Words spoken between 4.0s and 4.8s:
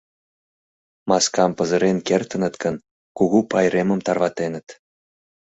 тарватеныт.